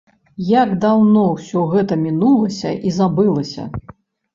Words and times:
Як 0.51 0.71
даўно 0.85 1.27
ўсё 1.35 1.67
гэта 1.75 2.01
мінулася 2.07 2.77
і 2.87 2.99
забылася! 3.01 3.73